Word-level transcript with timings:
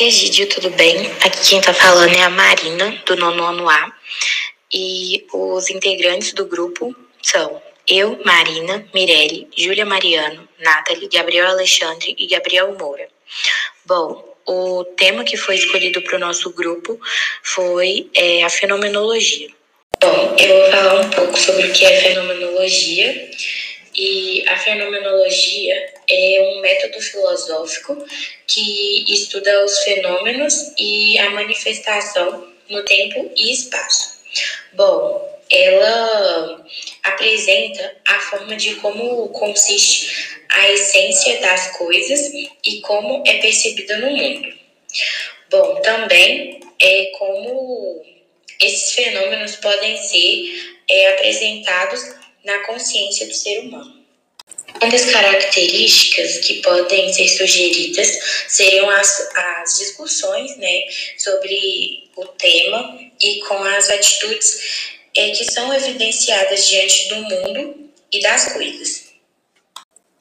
Egídio, 0.00 0.48
tudo 0.48 0.70
bem? 0.70 0.96
Aqui 1.22 1.50
quem 1.50 1.60
tá 1.60 1.74
falando 1.74 2.16
é 2.16 2.22
a 2.22 2.30
Marina, 2.30 3.02
do 3.04 3.16
nono 3.16 3.68
A. 3.68 3.92
E 4.72 5.26
os 5.30 5.68
integrantes 5.68 6.32
do 6.32 6.46
grupo 6.46 6.96
são 7.22 7.60
eu, 7.86 8.18
Marina, 8.24 8.88
Mirelle, 8.94 9.46
Júlia 9.54 9.84
Mariano, 9.84 10.48
Nathalie, 10.58 11.06
Gabriel 11.06 11.48
Alexandre 11.48 12.16
e 12.18 12.26
Gabriel 12.26 12.74
Moura. 12.78 13.08
Bom, 13.84 14.24
o 14.46 14.84
tema 14.96 15.22
que 15.22 15.36
foi 15.36 15.56
escolhido 15.56 16.00
para 16.00 16.16
o 16.16 16.20
nosso 16.20 16.50
grupo 16.54 16.98
foi 17.42 18.08
é, 18.14 18.42
a 18.42 18.48
fenomenologia. 18.48 19.50
Bom, 20.00 20.34
eu 20.38 20.48
vou 20.48 20.70
falar 20.70 21.00
um 21.02 21.10
pouco 21.10 21.38
sobre 21.38 21.66
o 21.66 21.72
que 21.74 21.84
é 21.84 22.00
fenomenologia. 22.00 23.30
E 24.00 24.48
a 24.48 24.56
fenomenologia 24.56 25.92
é 26.08 26.40
um 26.40 26.60
método 26.62 26.98
filosófico 27.02 28.02
que 28.46 29.04
estuda 29.06 29.62
os 29.62 29.78
fenômenos 29.80 30.72
e 30.78 31.18
a 31.18 31.28
manifestação 31.28 32.50
no 32.70 32.82
tempo 32.82 33.30
e 33.36 33.52
espaço. 33.52 34.22
Bom, 34.72 35.38
ela 35.50 36.64
apresenta 37.02 37.94
a 38.08 38.18
forma 38.20 38.56
de 38.56 38.76
como 38.76 39.28
consiste 39.28 40.38
a 40.48 40.70
essência 40.70 41.38
das 41.42 41.76
coisas 41.76 42.32
e 42.64 42.80
como 42.80 43.22
é 43.26 43.34
percebida 43.34 43.98
no 43.98 44.12
mundo. 44.12 44.48
Bom, 45.50 45.78
também 45.82 46.58
é 46.80 47.04
como 47.18 48.02
esses 48.62 48.94
fenômenos 48.94 49.56
podem 49.56 49.98
ser 49.98 50.78
é, 50.88 51.08
apresentados 51.10 52.29
na 52.44 52.58
consciência 52.60 53.26
do 53.26 53.34
ser 53.34 53.60
humano. 53.60 54.00
Uma 54.80 54.90
das 54.90 55.10
características 55.10 56.38
que 56.38 56.62
podem 56.62 57.12
ser 57.12 57.28
sugeridas 57.28 58.18
seriam 58.48 58.88
as, 58.88 59.28
as 59.34 59.78
discussões 59.78 60.56
né, 60.56 60.82
sobre 61.18 62.08
o 62.16 62.24
tema 62.26 62.98
e 63.20 63.40
com 63.40 63.62
as 63.62 63.90
atitudes 63.90 65.00
é, 65.16 65.30
que 65.30 65.44
são 65.44 65.72
evidenciadas 65.74 66.68
diante 66.68 67.08
do 67.08 67.16
mundo 67.16 67.90
e 68.12 68.20
das 68.20 68.52
coisas. 68.52 69.10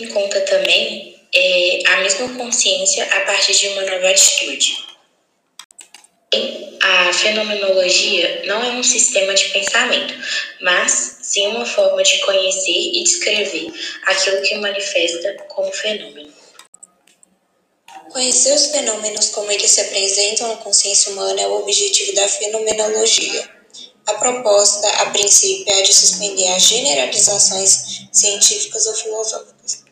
Em 0.00 0.08
conta 0.08 0.40
também 0.42 1.16
é, 1.34 1.82
a 1.86 1.96
mesma 1.98 2.28
consciência 2.36 3.04
a 3.04 3.20
partir 3.20 3.52
de 3.52 3.68
uma 3.68 3.82
nova 3.82 4.08
atitude. 4.08 4.88
A 6.80 7.12
fenomenologia 7.12 8.42
não 8.46 8.62
é 8.62 8.70
um 8.70 8.82
sistema 8.82 9.34
de 9.34 9.46
pensamento, 9.46 10.14
mas 10.60 11.17
sim 11.28 11.46
uma 11.48 11.66
forma 11.66 12.02
de 12.02 12.18
conhecer 12.20 12.70
e 12.70 13.02
descrever 13.02 13.72
aquilo 14.06 14.42
que 14.42 14.54
manifesta 14.56 15.34
como 15.48 15.70
fenômeno. 15.72 16.32
Conhecer 18.10 18.54
os 18.54 18.66
fenômenos 18.66 19.28
como 19.30 19.50
eles 19.52 19.70
se 19.70 19.80
apresentam 19.82 20.48
na 20.48 20.56
consciência 20.56 21.12
humana 21.12 21.40
é 21.40 21.46
o 21.46 21.58
objetivo 21.58 22.14
da 22.14 22.26
fenomenologia. 22.26 23.50
A 24.06 24.14
proposta, 24.14 24.88
a 25.02 25.10
princípio, 25.10 25.70
é 25.70 25.80
a 25.80 25.82
de 25.82 25.94
suspender 25.94 26.48
as 26.48 26.62
generalizações 26.62 28.08
científicas 28.10 28.86
ou 28.86 28.94
filosóficas 28.94 29.88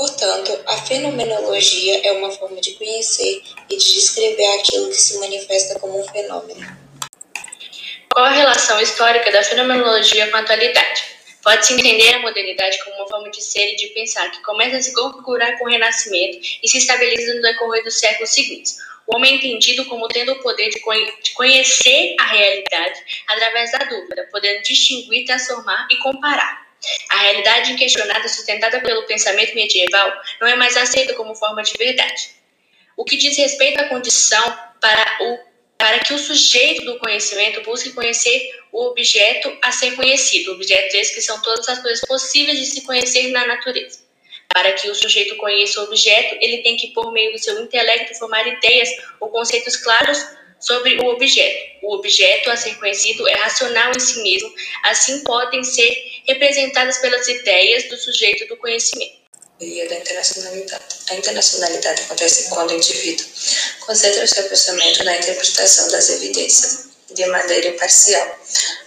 Portanto, 0.00 0.58
a 0.64 0.78
fenomenologia 0.78 2.00
é 2.08 2.12
uma 2.12 2.30
forma 2.30 2.58
de 2.58 2.72
conhecer 2.72 3.42
e 3.68 3.76
de 3.76 3.94
descrever 3.94 4.46
aquilo 4.58 4.88
que 4.88 4.96
se 4.96 5.18
manifesta 5.18 5.78
como 5.78 6.00
um 6.00 6.08
fenômeno. 6.08 6.89
Qual 8.12 8.26
a 8.26 8.30
relação 8.30 8.80
histórica 8.80 9.30
da 9.30 9.42
fenomenologia 9.42 10.28
com 10.30 10.36
a 10.36 10.40
atualidade? 10.40 11.04
Pode-se 11.44 11.74
entender 11.74 12.14
a 12.14 12.18
modernidade 12.18 12.82
como 12.82 12.96
uma 12.96 13.06
forma 13.06 13.30
de 13.30 13.40
ser 13.40 13.72
e 13.72 13.76
de 13.76 13.86
pensar 13.88 14.28
que 14.32 14.42
começa 14.42 14.76
a 14.76 14.82
se 14.82 14.92
configurar 14.92 15.56
com 15.58 15.64
o 15.64 15.68
Renascimento 15.68 16.38
e 16.60 16.68
se 16.68 16.78
estabiliza 16.78 17.34
no 17.34 17.40
decorrer 17.40 17.84
dos 17.84 17.98
séculos 17.98 18.30
seguintes. 18.30 18.78
O 19.06 19.14
homem 19.14 19.34
é 19.34 19.36
entendido 19.36 19.84
como 19.84 20.08
tendo 20.08 20.32
o 20.32 20.42
poder 20.42 20.70
de, 20.70 20.80
conhecer 21.34 22.16
a 22.18 22.24
realidade 22.24 23.00
através 23.28 23.70
da 23.72 23.78
dúvida, 23.78 24.28
podendo 24.30 24.62
distinguir, 24.62 25.24
transformar 25.24 25.86
e 25.90 25.96
comparar. 25.98 26.66
A 27.10 27.16
realidade 27.16 27.72
inquestionada 27.72 28.28
sustentada 28.28 28.80
pelo 28.80 29.06
pensamento 29.06 29.54
medieval 29.54 30.12
não 30.40 30.48
é 30.48 30.56
mais 30.56 30.76
aceita 30.76 31.14
como 31.14 31.34
forma 31.36 31.62
de 31.62 31.72
verdade. 31.78 32.30
O 32.96 33.04
que 33.04 33.16
diz 33.16 33.38
respeito 33.38 33.80
à 33.80 33.84
condição 33.84 34.42
para, 34.80 35.18
o, 35.20 35.49
para 35.80 35.98
que 36.00 36.12
o 36.12 36.18
sujeito 36.18 36.84
do 36.84 36.98
conhecimento 36.98 37.62
busque 37.62 37.90
conhecer 37.92 38.54
o 38.70 38.84
objeto 38.88 39.50
a 39.62 39.72
ser 39.72 39.96
conhecido, 39.96 40.52
objetos 40.52 40.94
esses 40.94 41.14
que 41.14 41.22
são 41.22 41.40
todas 41.40 41.66
as 41.70 41.80
coisas 41.80 42.06
possíveis 42.06 42.58
de 42.58 42.66
se 42.66 42.82
conhecer 42.82 43.28
na 43.28 43.46
natureza. 43.46 44.00
Para 44.52 44.72
que 44.74 44.90
o 44.90 44.94
sujeito 44.94 45.36
conheça 45.36 45.80
o 45.80 45.84
objeto, 45.84 46.36
ele 46.42 46.58
tem 46.58 46.76
que, 46.76 46.88
por 46.88 47.10
meio 47.12 47.32
do 47.32 47.38
seu 47.38 47.58
intelecto, 47.62 48.18
formar 48.18 48.46
ideias 48.46 48.90
ou 49.18 49.30
conceitos 49.30 49.76
claros 49.76 50.18
sobre 50.58 50.96
o 50.96 51.06
objeto. 51.06 51.78
O 51.82 51.94
objeto 51.94 52.50
a 52.50 52.56
ser 52.56 52.74
conhecido 52.74 53.26
é 53.26 53.34
racional 53.36 53.90
em 53.96 54.00
si 54.00 54.22
mesmo, 54.22 54.52
assim 54.82 55.24
podem 55.24 55.64
ser 55.64 55.90
representadas 56.26 56.98
pelas 56.98 57.26
ideias 57.26 57.88
do 57.88 57.96
sujeito 57.96 58.46
do 58.48 58.56
conhecimento. 58.58 59.19
Da 59.60 59.66
internacionalidade. 59.66 60.84
A 61.10 61.14
internacionalidade 61.16 62.02
acontece 62.04 62.48
quando 62.48 62.70
o 62.70 62.76
indivíduo 62.76 63.26
concentra 63.80 64.26
seu 64.26 64.44
pensamento 64.44 65.04
na 65.04 65.14
interpretação 65.18 65.90
das 65.90 66.08
evidências 66.08 66.86
de 67.10 67.26
maneira 67.26 67.68
imparcial, 67.68 68.40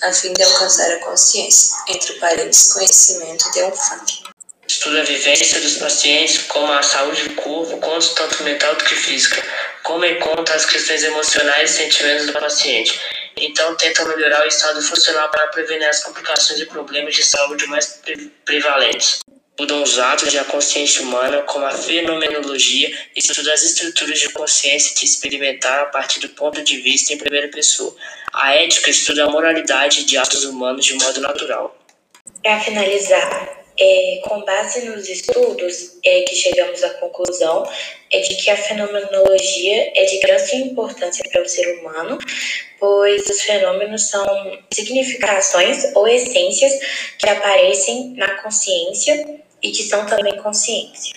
a 0.00 0.10
fim 0.10 0.32
de 0.32 0.42
alcançar 0.42 0.90
a 0.90 1.00
consciência, 1.00 1.76
entre 1.90 2.14
parênteses, 2.14 2.72
conhecimento 2.72 3.52
de 3.52 3.62
um 3.62 3.72
fato. 3.72 4.34
Estuda 4.66 5.02
a 5.02 5.04
vivência 5.04 5.60
dos 5.60 5.76
pacientes, 5.76 6.44
como 6.48 6.72
a 6.72 6.82
saúde 6.82 7.28
do 7.28 7.34
corpo, 7.34 7.78
tanto 8.16 8.42
mental 8.42 8.74
do 8.74 8.84
que 8.84 8.96
física, 8.96 9.42
como 9.82 10.06
em 10.06 10.18
conta 10.18 10.54
as 10.54 10.64
questões 10.64 11.02
emocionais 11.02 11.72
e 11.72 11.74
sentimentos 11.74 12.24
do 12.24 12.32
paciente. 12.32 12.98
Então, 13.36 13.76
tenta 13.76 14.02
melhorar 14.06 14.42
o 14.42 14.48
estado 14.48 14.80
funcional 14.80 15.28
para 15.30 15.48
prevenir 15.48 15.88
as 15.88 16.02
complicações 16.02 16.58
e 16.58 16.66
problemas 16.66 17.14
de 17.14 17.22
saúde 17.22 17.66
mais 17.66 18.00
prevalentes. 18.46 19.23
Mudam 19.58 19.84
os 19.84 20.00
atos 20.00 20.34
e 20.34 20.38
a 20.38 20.44
consciência 20.44 21.02
humana, 21.02 21.42
como 21.42 21.64
a 21.64 21.70
fenomenologia, 21.70 22.92
estuda 23.14 23.52
as 23.52 23.62
estruturas 23.62 24.18
de 24.18 24.28
consciência 24.30 24.96
de 24.96 25.04
experimentar 25.04 25.80
a 25.80 25.84
partir 25.86 26.18
do 26.18 26.28
ponto 26.30 26.60
de 26.60 26.78
vista 26.78 27.12
em 27.12 27.18
primeira 27.18 27.46
pessoa. 27.48 27.94
A 28.32 28.56
ética 28.56 28.90
estuda 28.90 29.24
a 29.24 29.30
moralidade 29.30 30.04
de 30.04 30.18
atos 30.18 30.44
humanos 30.44 30.84
de 30.84 30.94
modo 30.94 31.20
natural. 31.20 31.78
Para 32.42 32.60
finalizar, 32.60 33.64
é, 33.78 34.20
com 34.24 34.44
base 34.44 34.86
nos 34.86 35.08
estudos 35.08 35.98
é, 36.04 36.22
que 36.22 36.34
chegamos 36.34 36.82
à 36.82 36.90
conclusão 36.94 37.68
é 38.12 38.20
de 38.20 38.34
que 38.34 38.50
a 38.50 38.56
fenomenologia 38.56 39.92
é 39.94 40.04
de 40.04 40.18
grande 40.18 40.56
importância 40.56 41.24
para 41.30 41.42
o 41.42 41.48
ser 41.48 41.78
humano, 41.78 42.18
pois 42.80 43.28
os 43.28 43.40
fenômenos 43.42 44.02
são 44.08 44.58
significações 44.72 45.84
ou 45.94 46.08
essências 46.08 46.72
que 47.18 47.28
aparecem 47.28 48.14
na 48.16 48.42
consciência 48.42 49.43
e 49.64 49.72
que 49.72 49.82
são 49.82 50.04
também 50.04 50.36
consciência. 50.42 51.16